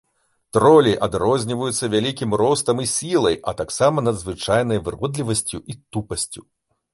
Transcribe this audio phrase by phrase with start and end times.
[0.55, 6.41] Тролі адрозніваюцца вялізным ростам і сілай, а таксама надзвычайнай выродлівасцю і тупасцю.